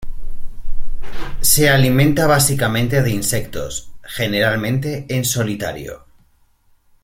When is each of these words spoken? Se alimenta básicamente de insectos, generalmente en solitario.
Se 1.41 1.69
alimenta 1.69 2.25
básicamente 2.25 3.03
de 3.03 3.11
insectos, 3.11 3.91
generalmente 4.01 5.05
en 5.09 5.23
solitario. 5.25 6.07